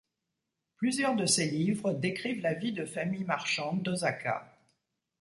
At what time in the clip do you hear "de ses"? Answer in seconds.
1.15-1.45